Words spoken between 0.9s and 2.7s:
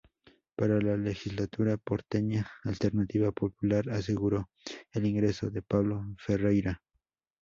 Legislatura porteña,